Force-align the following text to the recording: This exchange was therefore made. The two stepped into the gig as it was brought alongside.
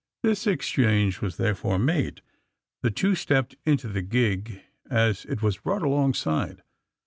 This 0.23 0.47
exchange 0.47 1.21
was 1.21 1.37
therefore 1.37 1.77
made. 1.77 2.23
The 2.81 2.89
two 2.89 3.13
stepped 3.13 3.55
into 3.67 3.87
the 3.87 4.01
gig 4.01 4.63
as 4.89 5.25
it 5.25 5.43
was 5.43 5.57
brought 5.59 5.83
alongside. 5.83 6.63